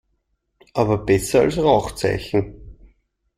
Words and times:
Aber 0.73 0.97
besser 0.97 1.41
als 1.41 1.59
Rauchzeichen. 1.59 2.75